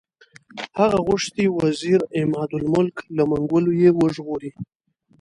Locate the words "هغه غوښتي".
0.79-1.45